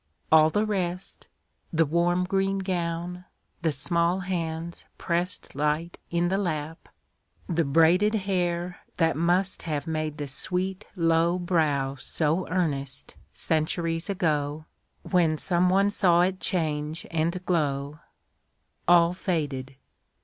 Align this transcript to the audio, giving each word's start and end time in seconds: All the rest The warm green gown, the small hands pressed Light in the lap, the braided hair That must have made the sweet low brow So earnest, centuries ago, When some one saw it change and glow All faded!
All 0.31 0.49
the 0.49 0.65
rest 0.65 1.27
The 1.71 1.85
warm 1.85 2.23
green 2.23 2.57
gown, 2.57 3.25
the 3.61 3.71
small 3.71 4.21
hands 4.21 4.83
pressed 4.97 5.53
Light 5.53 5.99
in 6.09 6.27
the 6.29 6.39
lap, 6.39 6.89
the 7.47 7.63
braided 7.63 8.15
hair 8.25 8.79
That 8.97 9.15
must 9.15 9.61
have 9.61 9.85
made 9.85 10.17
the 10.17 10.25
sweet 10.25 10.87
low 10.95 11.37
brow 11.37 11.97
So 11.99 12.49
earnest, 12.49 13.13
centuries 13.35 14.09
ago, 14.09 14.65
When 15.03 15.37
some 15.37 15.69
one 15.69 15.91
saw 15.91 16.21
it 16.21 16.39
change 16.39 17.05
and 17.11 17.45
glow 17.45 17.99
All 18.87 19.13
faded! 19.13 19.75